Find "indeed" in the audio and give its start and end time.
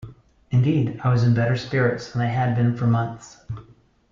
0.49-0.99